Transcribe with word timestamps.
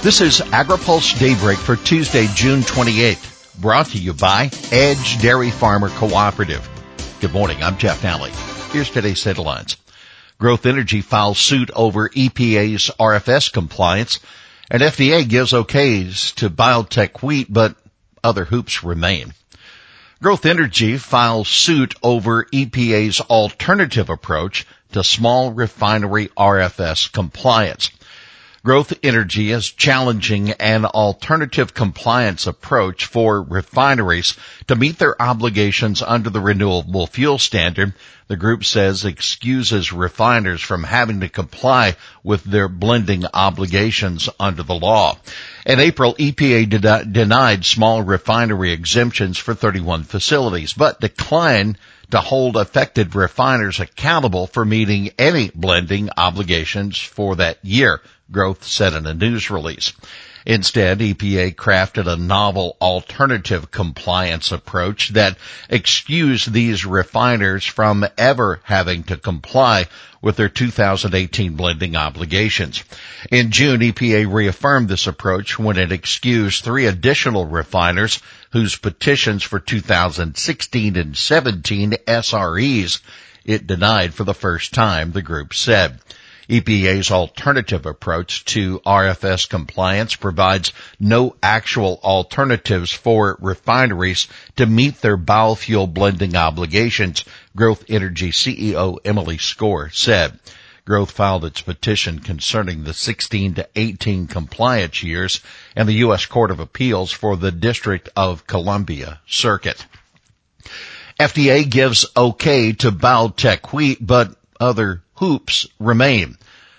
This 0.00 0.20
is 0.20 0.40
AgriPulse 0.40 1.18
Daybreak 1.18 1.58
for 1.58 1.74
Tuesday, 1.74 2.28
June 2.34 2.60
28th, 2.60 3.60
brought 3.60 3.86
to 3.88 3.98
you 3.98 4.14
by 4.14 4.48
Edge 4.70 5.20
Dairy 5.20 5.50
Farmer 5.50 5.88
Cooperative. 5.88 6.66
Good 7.20 7.32
morning, 7.32 7.60
I'm 7.64 7.76
Jeff 7.78 8.00
Nalley. 8.02 8.30
Here's 8.72 8.90
today's 8.90 9.24
headlines. 9.24 9.76
Growth 10.38 10.66
Energy 10.66 11.00
files 11.00 11.38
suit 11.38 11.72
over 11.74 12.08
EPA's 12.10 12.92
RFS 13.00 13.52
compliance, 13.52 14.20
and 14.70 14.82
FDA 14.82 15.28
gives 15.28 15.52
okays 15.52 16.32
to 16.36 16.48
biotech 16.48 17.20
wheat, 17.20 17.52
but 17.52 17.74
other 18.22 18.44
hoops 18.44 18.84
remain. 18.84 19.34
Growth 20.22 20.46
Energy 20.46 20.96
files 20.96 21.48
suit 21.48 21.96
over 22.04 22.44
EPA's 22.44 23.20
alternative 23.22 24.10
approach 24.10 24.64
to 24.92 25.02
small 25.02 25.50
refinery 25.50 26.28
RFS 26.28 27.10
compliance. 27.10 27.90
Growth 28.64 28.92
Energy 29.04 29.52
is 29.52 29.70
challenging 29.70 30.50
an 30.50 30.84
alternative 30.84 31.74
compliance 31.74 32.44
approach 32.44 33.04
for 33.04 33.40
refineries 33.40 34.36
to 34.66 34.74
meet 34.74 34.98
their 34.98 35.20
obligations 35.22 36.02
under 36.02 36.28
the 36.28 36.40
renewable 36.40 37.06
fuel 37.06 37.38
standard. 37.38 37.94
The 38.26 38.36
group 38.36 38.64
says 38.64 39.04
excuses 39.04 39.92
refiners 39.92 40.60
from 40.60 40.82
having 40.82 41.20
to 41.20 41.28
comply 41.28 41.94
with 42.24 42.42
their 42.42 42.68
blending 42.68 43.24
obligations 43.32 44.28
under 44.40 44.64
the 44.64 44.74
law. 44.74 45.18
In 45.64 45.78
April, 45.78 46.16
EPA 46.18 46.68
de- 46.68 47.04
denied 47.04 47.64
small 47.64 48.02
refinery 48.02 48.72
exemptions 48.72 49.38
for 49.38 49.54
31 49.54 50.02
facilities, 50.02 50.72
but 50.72 51.00
declined 51.00 51.78
to 52.10 52.20
hold 52.20 52.56
affected 52.56 53.14
refiners 53.14 53.80
accountable 53.80 54.46
for 54.46 54.64
meeting 54.64 55.10
any 55.18 55.50
blending 55.54 56.10
obligations 56.16 56.98
for 56.98 57.36
that 57.36 57.58
year. 57.62 58.00
Growth 58.30 58.64
said 58.64 58.92
in 58.92 59.06
a 59.06 59.14
news 59.14 59.50
release. 59.50 59.92
Instead, 60.44 61.00
EPA 61.00 61.54
crafted 61.54 62.06
a 62.06 62.16
novel 62.16 62.76
alternative 62.80 63.70
compliance 63.70 64.52
approach 64.52 65.10
that 65.10 65.36
excused 65.68 66.52
these 66.52 66.86
refiners 66.86 67.64
from 67.64 68.06
ever 68.16 68.60
having 68.64 69.02
to 69.04 69.16
comply 69.16 69.86
with 70.20 70.36
their 70.36 70.48
2018 70.48 71.54
blending 71.54 71.96
obligations. 71.96 72.82
In 73.30 73.50
June, 73.50 73.80
EPA 73.80 74.32
reaffirmed 74.32 74.88
this 74.88 75.06
approach 75.06 75.58
when 75.58 75.76
it 75.76 75.92
excused 75.92 76.64
three 76.64 76.86
additional 76.86 77.46
refiners 77.46 78.20
whose 78.50 78.76
petitions 78.76 79.42
for 79.42 79.60
2016 79.60 80.96
and 80.96 81.16
17 81.16 81.92
SREs 82.06 83.00
it 83.44 83.66
denied 83.66 84.12
for 84.12 84.24
the 84.24 84.34
first 84.34 84.74
time, 84.74 85.12
the 85.12 85.22
group 85.22 85.54
said. 85.54 85.98
EPA's 86.48 87.10
alternative 87.10 87.84
approach 87.84 88.44
to 88.46 88.80
RFS 88.80 89.48
compliance 89.48 90.16
provides 90.16 90.72
no 90.98 91.36
actual 91.42 92.00
alternatives 92.02 92.90
for 92.90 93.36
refineries 93.40 94.28
to 94.56 94.64
meet 94.64 95.00
their 95.00 95.18
biofuel 95.18 95.92
blending 95.92 96.36
obligations, 96.36 97.24
Growth 97.54 97.84
Energy 97.88 98.30
CEO 98.30 98.96
Emily 99.04 99.36
Skor 99.36 99.94
said. 99.94 100.38
Growth 100.86 101.10
filed 101.10 101.44
its 101.44 101.60
petition 101.60 102.18
concerning 102.18 102.82
the 102.82 102.94
16 102.94 103.54
to 103.56 103.68
18 103.76 104.26
compliance 104.26 105.02
years 105.02 105.40
and 105.76 105.86
the 105.86 106.00
U.S. 106.04 106.24
Court 106.24 106.50
of 106.50 106.60
Appeals 106.60 107.12
for 107.12 107.36
the 107.36 107.52
District 107.52 108.08
of 108.16 108.46
Columbia 108.46 109.20
Circuit. 109.26 109.84
FDA 111.20 111.68
gives 111.68 112.06
okay 112.16 112.72
to 112.72 112.90
biotech 112.90 113.70
wheat, 113.70 113.98
but 114.00 114.34
other 114.58 115.02
hoops 115.18 115.66
remain. 115.78 116.36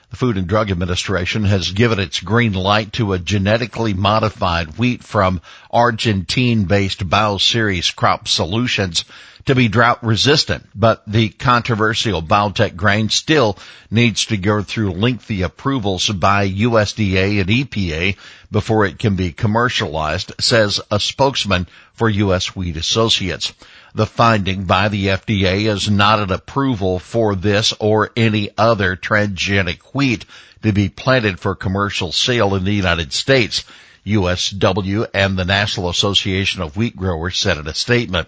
The 0.09 0.15
Food 0.15 0.37
and 0.37 0.47
Drug 0.47 0.71
Administration 0.71 1.43
has 1.43 1.71
given 1.71 1.99
its 1.99 2.19
green 2.19 2.53
light 2.53 2.93
to 2.93 3.13
a 3.13 3.19
genetically 3.19 3.93
modified 3.93 4.79
wheat 4.79 5.03
from 5.03 5.39
Argentine-based 5.69 7.07
Bioceres 7.07 7.95
Crop 7.95 8.27
Solutions 8.27 9.05
to 9.45 9.55
be 9.55 9.67
drought 9.67 10.03
resistant, 10.03 10.67
but 10.73 11.03
the 11.05 11.29
controversial 11.29 12.21
biotech 12.21 12.75
grain 12.75 13.09
still 13.09 13.57
needs 13.91 14.25
to 14.25 14.37
go 14.37 14.63
through 14.63 14.91
lengthy 14.91 15.43
approvals 15.43 16.09
by 16.09 16.49
USDA 16.49 17.41
and 17.41 17.49
EPA 17.49 18.17
before 18.51 18.85
it 18.85 18.99
can 18.99 19.15
be 19.15 19.31
commercialized, 19.31 20.33
says 20.39 20.81
a 20.89 20.99
spokesman 20.99 21.67
for 21.93 22.09
U.S. 22.09 22.55
Wheat 22.55 22.77
Associates. 22.77 23.53
The 23.95 24.05
finding 24.05 24.65
by 24.65 24.89
the 24.89 25.07
FDA 25.07 25.67
is 25.67 25.89
not 25.89 26.19
an 26.19 26.31
approval 26.31 26.99
for 26.99 27.33
this 27.33 27.73
or 27.79 28.11
any 28.15 28.51
other 28.57 28.95
transgenic 28.95 29.79
wheat 29.93 30.25
to 30.61 30.71
be 30.71 30.89
planted 30.89 31.39
for 31.39 31.55
commercial 31.55 32.11
sale 32.11 32.53
in 32.53 32.65
the 32.65 32.73
United 32.73 33.13
States. 33.13 33.63
USW 34.05 35.07
and 35.13 35.37
the 35.37 35.45
National 35.45 35.89
Association 35.89 36.61
of 36.61 36.77
Wheat 36.77 36.95
Growers 36.95 37.37
said 37.37 37.57
in 37.57 37.67
a 37.67 37.73
statement. 37.73 38.27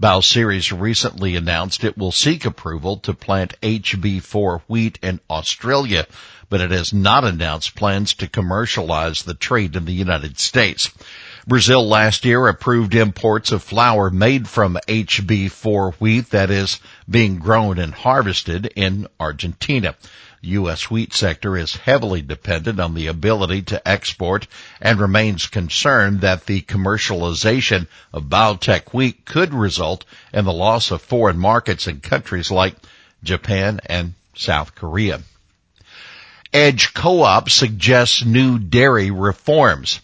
Bioceres 0.00 0.72
recently 0.76 1.36
announced 1.36 1.84
it 1.84 1.98
will 1.98 2.10
seek 2.10 2.44
approval 2.44 2.96
to 2.98 3.14
plant 3.14 3.54
HB4 3.60 4.62
wheat 4.66 4.98
in 5.02 5.20
Australia, 5.30 6.06
but 6.48 6.60
it 6.60 6.70
has 6.70 6.92
not 6.92 7.24
announced 7.24 7.74
plans 7.74 8.14
to 8.14 8.26
commercialize 8.26 9.22
the 9.22 9.34
trait 9.34 9.76
in 9.76 9.84
the 9.84 9.92
United 9.92 10.40
States. 10.40 10.90
Brazil 11.44 11.88
last 11.88 12.24
year 12.24 12.46
approved 12.46 12.94
imports 12.94 13.50
of 13.50 13.64
flour 13.64 14.10
made 14.10 14.46
from 14.46 14.78
HB4 14.86 15.94
wheat 15.94 16.30
that 16.30 16.50
is 16.50 16.78
being 17.10 17.38
grown 17.38 17.80
and 17.80 17.92
harvested 17.92 18.66
in 18.76 19.08
Argentina. 19.18 19.96
U.S. 20.42 20.88
wheat 20.88 21.12
sector 21.12 21.56
is 21.56 21.74
heavily 21.74 22.22
dependent 22.22 22.78
on 22.78 22.94
the 22.94 23.08
ability 23.08 23.62
to 23.62 23.88
export 23.88 24.46
and 24.80 25.00
remains 25.00 25.46
concerned 25.46 26.20
that 26.20 26.46
the 26.46 26.62
commercialization 26.62 27.88
of 28.12 28.24
biotech 28.24 28.92
wheat 28.92 29.24
could 29.24 29.52
result 29.52 30.04
in 30.32 30.44
the 30.44 30.52
loss 30.52 30.92
of 30.92 31.02
foreign 31.02 31.38
markets 31.38 31.88
in 31.88 32.00
countries 32.00 32.52
like 32.52 32.76
Japan 33.24 33.80
and 33.86 34.14
South 34.34 34.76
Korea. 34.76 35.22
Edge 36.52 36.94
Co-op 36.94 37.50
suggests 37.50 38.24
new 38.24 38.60
dairy 38.60 39.10
reforms. 39.10 40.00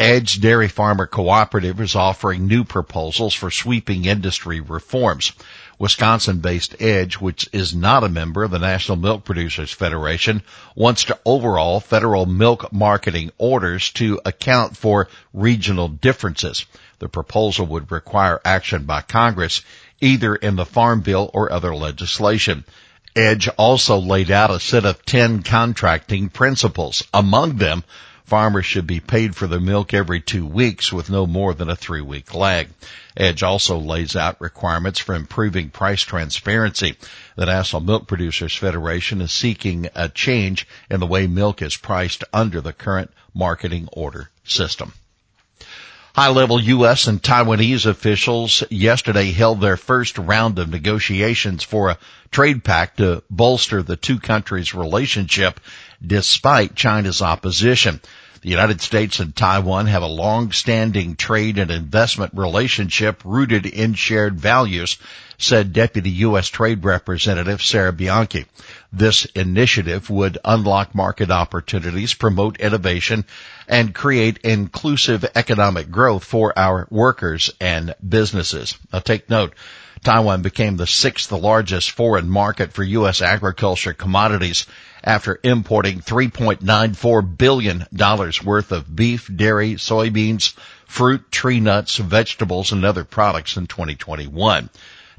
Edge 0.00 0.40
Dairy 0.40 0.68
Farmer 0.68 1.08
Cooperative 1.08 1.80
is 1.80 1.96
offering 1.96 2.46
new 2.46 2.62
proposals 2.62 3.34
for 3.34 3.50
sweeping 3.50 4.04
industry 4.04 4.60
reforms. 4.60 5.32
Wisconsin-based 5.76 6.80
Edge, 6.80 7.16
which 7.16 7.48
is 7.52 7.74
not 7.74 8.04
a 8.04 8.08
member 8.08 8.44
of 8.44 8.52
the 8.52 8.60
National 8.60 8.96
Milk 8.96 9.24
Producers 9.24 9.72
Federation, 9.72 10.42
wants 10.76 11.02
to 11.04 11.18
overhaul 11.26 11.80
federal 11.80 12.26
milk 12.26 12.72
marketing 12.72 13.32
orders 13.38 13.90
to 13.90 14.20
account 14.24 14.76
for 14.76 15.08
regional 15.34 15.88
differences. 15.88 16.64
The 17.00 17.08
proposal 17.08 17.66
would 17.66 17.90
require 17.90 18.40
action 18.44 18.84
by 18.84 19.00
Congress, 19.00 19.62
either 20.00 20.36
in 20.36 20.54
the 20.54 20.64
Farm 20.64 21.00
Bill 21.00 21.28
or 21.34 21.50
other 21.50 21.74
legislation. 21.74 22.64
Edge 23.16 23.48
also 23.58 23.98
laid 23.98 24.30
out 24.30 24.52
a 24.52 24.60
set 24.60 24.84
of 24.84 25.04
10 25.04 25.42
contracting 25.42 26.28
principles. 26.28 27.02
Among 27.12 27.56
them, 27.56 27.82
Farmers 28.28 28.66
should 28.66 28.86
be 28.86 29.00
paid 29.00 29.34
for 29.34 29.46
their 29.46 29.58
milk 29.58 29.94
every 29.94 30.20
two 30.20 30.44
weeks 30.44 30.92
with 30.92 31.08
no 31.08 31.26
more 31.26 31.54
than 31.54 31.70
a 31.70 31.74
three 31.74 32.02
week 32.02 32.34
lag. 32.34 32.68
Edge 33.16 33.42
also 33.42 33.78
lays 33.78 34.16
out 34.16 34.38
requirements 34.38 34.98
for 34.98 35.14
improving 35.14 35.70
price 35.70 36.02
transparency. 36.02 36.96
The 37.36 37.46
National 37.46 37.80
Milk 37.80 38.06
Producers 38.06 38.54
Federation 38.54 39.22
is 39.22 39.32
seeking 39.32 39.88
a 39.94 40.10
change 40.10 40.66
in 40.90 41.00
the 41.00 41.06
way 41.06 41.26
milk 41.26 41.62
is 41.62 41.74
priced 41.74 42.22
under 42.30 42.60
the 42.60 42.74
current 42.74 43.10
marketing 43.32 43.88
order 43.94 44.28
system. 44.44 44.92
High-level 46.18 46.60
U.S. 46.62 47.06
and 47.06 47.22
Taiwanese 47.22 47.86
officials 47.86 48.64
yesterday 48.70 49.30
held 49.30 49.60
their 49.60 49.76
first 49.76 50.18
round 50.18 50.58
of 50.58 50.68
negotiations 50.68 51.62
for 51.62 51.90
a 51.90 51.98
trade 52.32 52.64
pact 52.64 52.96
to 52.96 53.22
bolster 53.30 53.84
the 53.84 53.94
two 53.94 54.18
countries' 54.18 54.74
relationship 54.74 55.60
despite 56.04 56.74
China's 56.74 57.22
opposition. 57.22 58.00
The 58.40 58.50
United 58.50 58.80
States 58.80 59.18
and 59.18 59.34
Taiwan 59.34 59.86
have 59.86 60.02
a 60.02 60.06
long-standing 60.06 61.16
trade 61.16 61.58
and 61.58 61.72
investment 61.72 62.34
relationship 62.34 63.20
rooted 63.24 63.66
in 63.66 63.94
shared 63.94 64.38
values, 64.38 64.96
said 65.38 65.72
Deputy 65.72 66.10
U.S. 66.26 66.46
Trade 66.46 66.84
Representative 66.84 67.60
Sarah 67.60 67.92
Bianchi. 67.92 68.46
This 68.92 69.24
initiative 69.24 70.08
would 70.08 70.38
unlock 70.44 70.94
market 70.94 71.32
opportunities, 71.32 72.14
promote 72.14 72.60
innovation, 72.60 73.24
and 73.66 73.92
create 73.92 74.38
inclusive 74.38 75.24
economic 75.34 75.90
growth 75.90 76.22
for 76.22 76.56
our 76.56 76.86
workers 76.90 77.50
and 77.60 77.94
businesses. 78.08 78.78
Now 78.92 79.00
take 79.00 79.28
note, 79.28 79.54
Taiwan 80.04 80.42
became 80.42 80.76
the 80.76 80.86
sixth 80.86 81.32
largest 81.32 81.90
foreign 81.90 82.30
market 82.30 82.72
for 82.72 82.84
U.S. 82.84 83.20
agriculture 83.20 83.94
commodities 83.94 84.64
after 85.08 85.40
importing 85.42 86.00
$3.94 86.00 87.38
billion 87.38 87.86
worth 88.44 88.72
of 88.72 88.94
beef, 88.94 89.30
dairy, 89.34 89.72
soybeans, 89.76 90.52
fruit, 90.86 91.32
tree 91.32 91.60
nuts, 91.60 91.96
vegetables, 91.96 92.72
and 92.72 92.84
other 92.84 93.04
products 93.04 93.56
in 93.56 93.66
2021. 93.66 94.68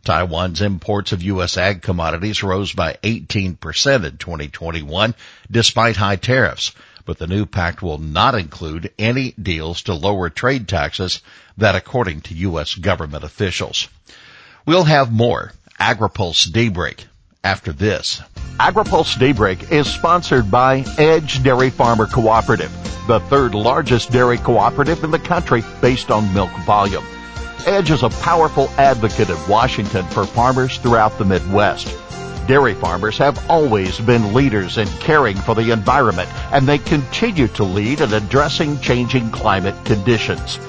Taiwan's 0.05 0.61
imports 0.61 1.11
of 1.11 1.23
U.S. 1.23 1.57
ag 1.57 1.81
commodities 1.81 2.43
rose 2.43 2.71
by 2.71 2.99
18% 3.01 4.05
in 4.05 4.17
2021 4.17 5.15
despite 5.49 5.95
high 5.95 6.17
tariffs. 6.17 6.71
but 7.05 7.17
the 7.17 7.25
new 7.25 7.47
pact 7.47 7.81
will 7.81 7.97
not 7.97 8.35
include 8.35 8.93
any 8.99 9.31
deals 9.31 9.81
to 9.81 9.95
lower 9.95 10.29
trade 10.29 10.67
taxes 10.67 11.21
that 11.57 11.73
according 11.73 12.21
to 12.21 12.35
U.S. 12.35 12.75
government 12.75 13.23
officials. 13.23 13.87
We'll 14.67 14.83
have 14.83 15.11
more 15.11 15.51
AgriPulse 15.79 16.51
Daybreak 16.51 17.07
after 17.43 17.73
this. 17.73 18.21
AgriPulse 18.59 19.17
Daybreak 19.17 19.71
is 19.71 19.87
sponsored 19.87 20.51
by 20.51 20.83
Edge 20.97 21.41
Dairy 21.43 21.69
Farmer 21.69 22.05
Cooperative, 22.05 22.69
the 23.07 23.21
third 23.21 23.55
largest 23.55 24.11
dairy 24.11 24.37
cooperative 24.37 25.01
in 25.05 25.11
the 25.11 25.17
country 25.17 25.63
based 25.79 26.11
on 26.11 26.33
milk 26.33 26.51
volume. 26.65 27.05
Edge 27.65 27.89
is 27.89 28.03
a 28.03 28.09
powerful 28.09 28.69
advocate 28.77 29.29
in 29.29 29.47
Washington 29.47 30.05
for 30.07 30.25
farmers 30.25 30.77
throughout 30.77 31.17
the 31.17 31.23
Midwest. 31.23 31.87
Dairy 32.47 32.73
farmers 32.73 33.17
have 33.17 33.49
always 33.49 33.97
been 34.01 34.33
leaders 34.33 34.77
in 34.77 34.89
caring 34.99 35.37
for 35.37 35.55
the 35.55 35.71
environment, 35.71 36.29
and 36.51 36.67
they 36.67 36.79
continue 36.79 37.47
to 37.47 37.63
lead 37.63 38.01
in 38.01 38.13
addressing 38.13 38.77
changing 38.81 39.31
climate 39.31 39.85
conditions. 39.85 40.59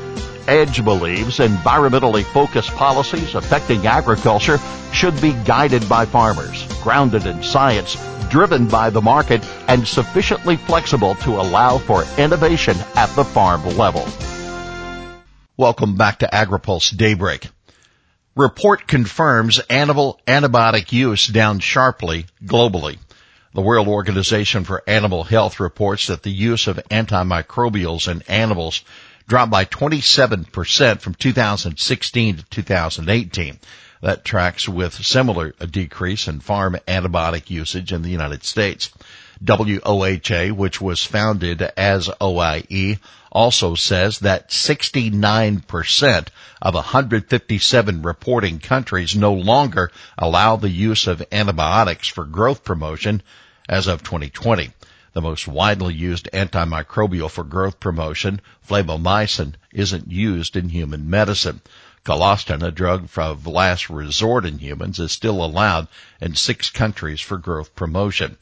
Edge 0.46 0.84
believes 0.84 1.38
environmentally 1.38 2.22
focused 2.22 2.70
policies 2.70 3.34
affecting 3.34 3.84
agriculture 3.88 4.58
should 4.92 5.20
be 5.20 5.32
guided 5.44 5.88
by 5.88 6.04
farmers, 6.04 6.59
grounded 6.82 7.26
in 7.26 7.42
science, 7.42 7.96
driven 8.28 8.66
by 8.66 8.90
the 8.90 9.00
market, 9.00 9.44
and 9.68 9.86
sufficiently 9.86 10.56
flexible 10.56 11.14
to 11.16 11.40
allow 11.40 11.78
for 11.78 12.04
innovation 12.18 12.76
at 12.96 13.14
the 13.16 13.24
farm 13.24 13.64
level. 13.76 14.06
Welcome 15.56 15.96
back 15.96 16.20
to 16.20 16.26
AgriPulse 16.26 16.96
Daybreak. 16.96 17.48
Report 18.34 18.86
confirms 18.86 19.58
animal 19.58 20.20
antibiotic 20.26 20.92
use 20.92 21.26
down 21.26 21.58
sharply 21.58 22.26
globally. 22.44 22.98
The 23.52 23.60
World 23.60 23.88
Organization 23.88 24.64
for 24.64 24.82
Animal 24.86 25.24
Health 25.24 25.58
reports 25.58 26.06
that 26.06 26.22
the 26.22 26.30
use 26.30 26.68
of 26.68 26.76
antimicrobials 26.90 28.08
in 28.08 28.22
animals 28.22 28.82
dropped 29.26 29.50
by 29.50 29.64
27% 29.64 31.00
from 31.00 31.14
2016 31.14 32.36
to 32.36 32.44
2018. 32.44 33.58
That 34.02 34.24
tracks 34.24 34.66
with 34.66 35.04
similar 35.04 35.50
decrease 35.50 36.26
in 36.26 36.40
farm 36.40 36.78
antibiotic 36.88 37.50
usage 37.50 37.92
in 37.92 38.00
the 38.02 38.08
United 38.08 38.44
States. 38.44 38.90
WOAH, 39.42 40.52
which 40.52 40.80
was 40.80 41.04
founded 41.04 41.62
as 41.76 42.08
OIE, 42.20 42.98
also 43.32 43.74
says 43.74 44.18
that 44.20 44.50
69% 44.50 46.28
of 46.62 46.74
157 46.74 48.02
reporting 48.02 48.58
countries 48.58 49.14
no 49.16 49.32
longer 49.32 49.90
allow 50.18 50.56
the 50.56 50.70
use 50.70 51.06
of 51.06 51.22
antibiotics 51.30 52.08
for 52.08 52.24
growth 52.24 52.64
promotion 52.64 53.22
as 53.68 53.86
of 53.86 54.02
2020. 54.02 54.72
The 55.12 55.20
most 55.20 55.48
widely 55.48 55.94
used 55.94 56.28
antimicrobial 56.32 57.30
for 57.30 57.44
growth 57.44 57.80
promotion, 57.80 58.40
flavomycin, 58.68 59.54
isn't 59.72 60.10
used 60.10 60.56
in 60.56 60.68
human 60.68 61.10
medicine. 61.10 61.60
Colistin, 62.04 62.62
a 62.62 62.70
drug 62.70 63.08
of 63.16 63.46
last 63.46 63.90
resort 63.90 64.46
in 64.46 64.58
humans, 64.58 64.98
is 64.98 65.12
still 65.12 65.44
allowed 65.44 65.86
in 66.20 66.34
six 66.34 66.70
countries 66.70 67.20
for 67.20 67.36
growth 67.36 67.74
promotion. 67.74 68.38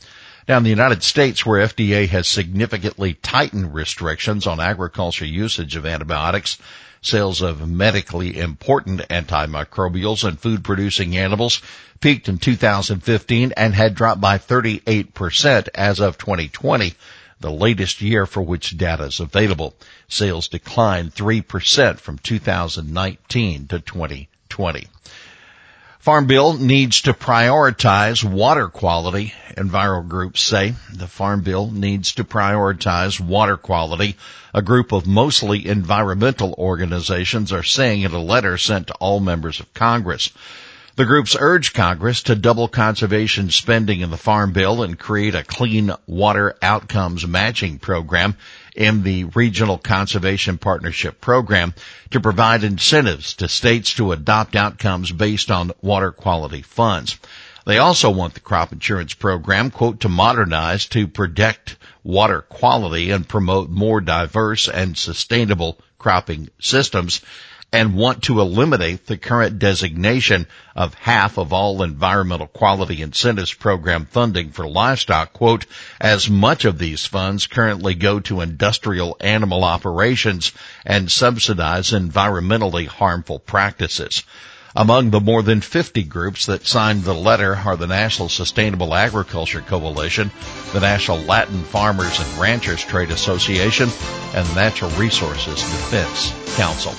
Now 0.47 0.59
in 0.59 0.63
the 0.63 0.71
United 0.71 1.03
States 1.03 1.45
where 1.45 1.67
FDA 1.67 2.09
has 2.09 2.27
significantly 2.27 3.15
tightened 3.15 3.75
restrictions 3.75 4.47
on 4.47 4.61
agriculture 4.61 5.27
usage 5.27 5.77
of 5.77 5.85
antibiotics, 5.85 6.57
sales 7.03 7.43
of 7.43 7.69
medically 7.69 8.39
important 8.39 9.01
antimicrobials 9.09 10.27
in 10.27 10.37
food 10.37 10.65
producing 10.65 11.17
animals 11.17 11.61
peaked 12.01 12.29
in 12.29 12.39
2015 12.39 13.53
and 13.57 13.75
had 13.75 13.95
dropped 13.95 14.21
by 14.21 14.39
38% 14.39 15.69
as 15.75 16.01
of 16.01 16.17
2020, 16.17 16.95
the 17.41 17.51
latest 17.51 18.01
year 18.01 18.27
for 18.27 18.43
which 18.43 18.77
data 18.77 19.05
is 19.05 19.21
available. 19.21 19.75
Sales 20.09 20.49
declined 20.49 21.15
3% 21.15 21.99
from 21.99 22.19
2019 22.19 23.67
to 23.69 23.81
2020. 23.81 24.87
Farm 26.01 26.27
Bill 26.27 26.55
needs 26.55 27.03
to 27.03 27.13
prioritize 27.13 28.25
water 28.25 28.69
quality, 28.69 29.35
enviro 29.57 30.09
groups 30.09 30.43
say. 30.43 30.75
The 30.93 31.07
Farm 31.07 31.43
Bill 31.43 31.71
needs 31.71 32.15
to 32.15 32.25
prioritize 32.25 33.21
water 33.21 33.57
quality. 33.57 34.17
A 34.55 34.63
group 34.63 34.93
of 34.93 35.07
mostly 35.07 35.67
environmental 35.67 36.55
organizations 36.57 37.53
are 37.53 37.63
saying 37.63 38.03
in 38.03 38.13
a 38.13 38.23
letter 38.23 38.57
sent 38.57 38.87
to 38.87 38.95
all 38.95 39.21
members 39.21 39.61
of 39.61 39.75
Congress. 39.75 40.31
The 40.99 41.07
groups 41.07 41.37
urge 41.39 41.75
Congress 41.75 42.25
to 42.25 42.35
double 42.35 42.67
conservation 42.67 43.53
spending 43.53 44.01
in 44.01 44.11
the 44.11 44.17
Farm 44.17 44.51
Bill 44.53 44.83
and 44.83 44.99
create 44.99 45.37
a 45.37 45.45
clean 45.45 45.93
water 46.09 46.57
outcomes 46.61 47.25
matching 47.25 47.79
program 47.79 48.35
in 48.75 49.05
the 49.05 49.23
Regional 49.23 49.79
Conservation 49.79 50.59
Partnership 50.59 51.21
Program 51.21 51.73
to 52.11 52.19
provide 52.19 52.65
incentives 52.65 53.35
to 53.35 53.47
states 53.47 53.95
to 53.95 54.11
adopt 54.11 54.57
outcomes 54.57 55.13
based 55.13 55.53
on 55.53 55.71
water 55.83 56.11
quality 56.11 56.63
funds. 56.63 57.17
They 57.65 57.79
also 57.79 58.11
want 58.11 58.35
the 58.35 58.41
crop 58.41 58.73
insurance 58.73 59.15
program, 59.15 59.71
quote, 59.71 60.01
to 60.01 60.09
modernize 60.09 60.87
to 60.87 61.07
protect 61.07 61.77
water 62.03 62.41
quality 62.41 63.13
and 63.13 63.29
promote 63.29 63.71
more 63.71 64.01
diverse 64.01 64.67
and 64.67 64.99
sustainable 64.99 65.79
cropping 65.97 66.49
systems 66.59 67.21
and 67.73 67.95
want 67.95 68.23
to 68.23 68.41
eliminate 68.41 69.07
the 69.07 69.19
current 69.19 69.59
designation 69.59 70.47
of 70.75 70.95
half 70.95 71.37
of 71.37 71.53
all 71.53 71.83
environmental 71.83 72.47
quality 72.47 73.03
incentives 73.03 73.53
program 73.53 74.07
funding 74.07 74.51
for 74.51 74.67
livestock, 74.67 75.33
quote, 75.35 75.67
as 76.01 76.31
much 76.31 76.65
of 76.65 76.79
these 76.79 77.05
funds 77.05 77.47
currently 77.47 77.95
go 77.95 78.21
to 78.21 78.41
industrial 78.41 79.17
animal 79.21 79.65
operations 79.65 80.53
and 80.87 81.11
subsidize 81.11 81.91
environmentally 81.91 82.87
harmful 82.87 83.39
practices. 83.39 84.23
Among 84.75 85.11
the 85.11 85.21
more 85.21 85.43
than 85.43 85.61
50 85.61 86.05
groups 86.05 86.47
that 86.47 86.67
signed 86.67 87.03
the 87.03 87.15
letter 87.15 87.57
are 87.57 87.77
the 87.77 87.87
National 87.87 88.29
Sustainable 88.29 88.95
Agriculture 88.95 89.61
Coalition, 89.61 90.31
the 90.73 90.81
National 90.81 91.23
Latino 91.25 91.65
Farmers 91.65 92.21
and 92.21 92.39
Ranchers 92.39 92.85
Trade 92.85 93.11
Association, 93.11 93.91
and 94.35 94.47
the 94.47 94.55
Natural 94.55 94.91
Resources 94.93 95.57
Defense 95.57 96.33
Council. 96.57 96.95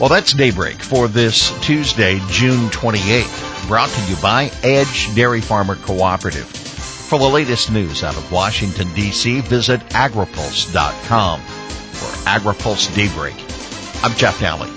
Well, 0.00 0.08
that's 0.08 0.32
Daybreak 0.32 0.80
for 0.80 1.08
this 1.08 1.50
Tuesday, 1.60 2.22
June 2.30 2.70
28th, 2.70 3.68
brought 3.68 3.90
to 3.90 4.10
you 4.10 4.16
by 4.22 4.50
Edge 4.62 5.14
Dairy 5.14 5.42
Farmer 5.42 5.76
Cooperative. 5.76 6.46
For 6.46 7.18
the 7.18 7.28
latest 7.28 7.70
news 7.70 8.02
out 8.02 8.16
of 8.16 8.32
Washington, 8.32 8.90
D.C., 8.94 9.42
visit 9.42 9.80
agripulse.com. 9.90 11.40
For 11.42 12.28
AgriPulse 12.30 12.94
Daybreak, 12.94 13.34
I'm 14.02 14.16
Jeff 14.16 14.38
Nalley. 14.38 14.70